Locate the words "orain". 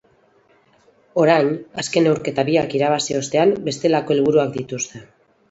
1.23-1.49